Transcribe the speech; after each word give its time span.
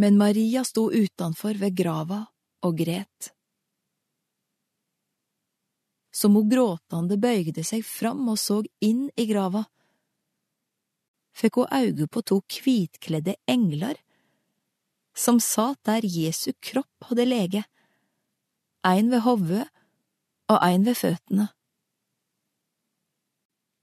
Men 0.00 0.16
Maria 0.18 0.64
sto 0.64 0.88
utenfor 0.92 1.58
ved 1.60 1.76
grava 1.76 2.24
og 2.64 2.78
gret. 2.78 3.32
Som 6.12 6.36
hun 6.36 6.48
gråtende 6.48 7.16
bøygde 7.20 7.64
seg 7.64 7.84
fram 7.84 8.24
og 8.28 8.38
så 8.40 8.60
inn 8.84 9.06
i 9.16 9.26
grava, 9.28 9.64
fikk 11.32 11.62
hun 11.62 11.72
øye 11.72 12.08
på 12.12 12.20
to 12.28 12.42
hvitkledde 12.44 13.38
engler 13.48 13.96
som 15.14 15.40
satt 15.40 15.80
der 15.84 16.04
Jesu 16.04 16.52
kropp 16.60 17.08
hadde 17.08 17.26
lege, 17.28 17.64
ein 18.84 19.10
ved 19.12 19.24
hovudet 19.26 19.68
og 20.48 20.58
ein 20.64 20.84
ved 20.84 20.96
føttene. 20.96 21.48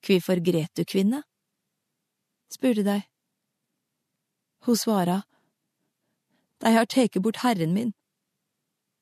Kvifor 0.05 0.41
gret 0.41 0.73
du, 0.77 0.85
kvinne? 0.85 1.23
spurte 2.49 2.83
de. 2.83 3.01
Hun 4.65 4.77
svara, 4.77 5.21
De 6.59 6.73
har 6.75 6.87
tatt 6.91 7.15
bort 7.23 7.41
Herren 7.43 7.73
min, 7.73 7.93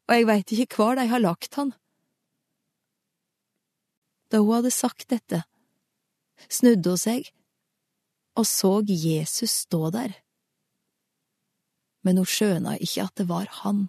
og 0.07 0.16
jeg 0.16 0.27
veit 0.29 0.53
ikke 0.53 0.77
hvor 0.77 0.95
de 0.95 1.07
har 1.09 1.23
lagt 1.23 1.57
han. 1.57 1.73
Da 4.31 4.43
hun 4.43 4.59
hadde 4.59 4.71
sagt 4.75 5.09
dette, 5.09 5.41
snudde 6.49 6.93
hun 6.93 7.02
seg 7.02 7.31
og 8.38 8.45
så 8.45 8.81
Jesus 8.85 9.52
stå 9.66 9.89
der. 9.89 10.13
Men 12.05 12.21
hun 12.21 12.30
skjøna 12.30 12.77
ikke 12.77 13.07
at 13.07 13.16
det 13.17 13.25
var 13.30 13.49
han. 13.63 13.88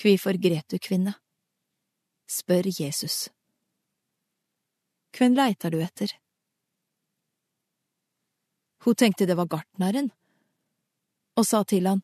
Kvifor 0.00 0.38
gret 0.40 0.68
du, 0.72 0.78
kvinne? 0.80 1.14
spør 2.32 2.64
Jesus. 2.72 3.28
Hvem 5.12 5.36
leiter 5.36 5.70
du 5.70 5.82
etter? 5.84 6.14
Hun 8.82 8.96
tenkte 8.96 9.28
det 9.28 9.36
var 9.36 9.50
gartneren, 9.52 10.08
og 11.38 11.46
sa 11.48 11.62
til 11.64 11.88
han, 11.88 12.02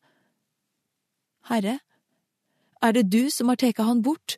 Herre, 1.49 1.79
er 2.83 2.95
det 2.95 3.09
du 3.13 3.31
som 3.33 3.51
har 3.51 3.59
tatt 3.61 3.81
han 3.83 4.03
bort, 4.05 4.37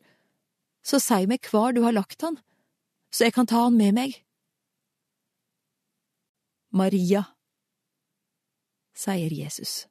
så 0.83 0.99
si 0.99 1.25
meg 1.29 1.45
hvor 1.51 1.75
du 1.75 1.83
har 1.85 1.95
lagt 1.95 2.23
han, 2.25 2.39
så 3.11 3.27
jeg 3.27 3.35
kan 3.35 3.49
ta 3.49 3.65
han 3.67 3.77
med 3.77 3.95
meg. 3.97 4.17
Maria, 6.71 7.25
sier 8.95 9.33
Jesus. 9.35 9.85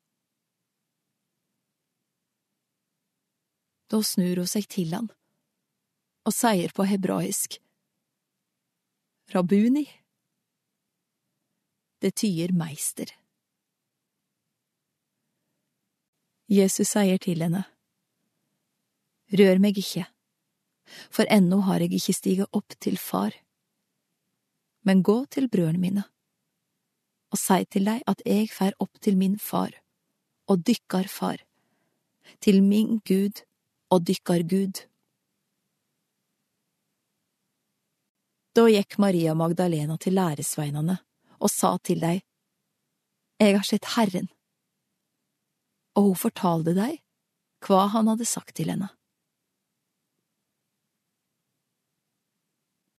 Da 3.90 4.00
snur 4.06 4.40
hun 4.40 4.48
seg 4.48 4.68
til 4.70 4.94
han 4.94 5.10
og 6.28 6.34
sier 6.36 6.72
på 6.76 6.84
hebraisk, 6.86 7.56
Rabuni. 9.30 9.84
Det 12.02 12.10
tyder 12.18 12.52
meister. 12.56 13.12
Jesus 16.50 16.96
sier 16.96 17.20
til 17.22 17.44
henne, 17.44 17.64
Rør 19.30 19.60
meg 19.62 19.76
ikke, 19.78 20.08
for 21.14 21.28
ennå 21.30 21.60
har 21.68 21.84
jeg 21.84 21.94
ikke 21.94 22.14
stiget 22.16 22.56
opp 22.56 22.74
til 22.82 22.96
far, 22.98 23.30
men 24.82 25.04
gå 25.06 25.20
til 25.30 25.46
brødrene 25.46 25.78
mine 25.78 26.04
og 27.30 27.38
si 27.38 27.62
til 27.70 27.86
dei 27.86 28.00
at 28.10 28.22
jeg 28.26 28.50
fer 28.50 28.74
opp 28.82 28.98
til 28.98 29.14
min 29.18 29.36
far 29.38 29.70
og 30.50 30.64
dykkar 30.66 31.06
far, 31.06 31.38
til 32.42 32.62
min 32.66 32.98
Gud 33.06 33.44
og 33.94 34.02
dykkar 34.08 34.42
Gud. 34.50 34.82
Da 38.58 38.66
gikk 38.66 38.98
Maria 38.98 39.36
Magdalena 39.38 39.94
til 39.96 40.18
læresveinene 40.18 40.98
og 41.38 41.50
sa 41.50 41.76
til 41.78 42.02
dei, 42.02 42.18
Jeg 43.40 43.56
har 43.56 43.64
sett 43.64 43.86
Herren, 43.94 44.28
og 46.00 46.08
hun 46.08 46.18
fortalte 46.18 46.74
deg 46.76 47.00
hva 47.66 47.84
han 47.92 48.08
hadde 48.08 48.28
sagt 48.28 48.56
til 48.56 48.72
henne. 48.72 48.88